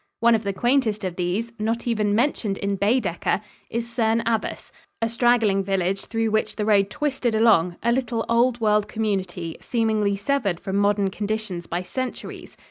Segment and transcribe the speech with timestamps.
[0.19, 5.07] One of the quaintest of these, not even mentioned in Baedeker, is Cerne Abbas, a
[5.07, 10.59] straggling village through which the road twisted along a little old world community, seemingly severed
[10.59, 12.57] from modern conditions by centuries.